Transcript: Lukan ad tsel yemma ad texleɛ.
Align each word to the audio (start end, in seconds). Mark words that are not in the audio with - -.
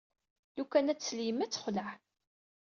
Lukan 0.57 0.91
ad 0.91 0.99
tsel 0.99 1.19
yemma 1.27 1.43
ad 1.45 1.51
texleɛ. 1.51 1.91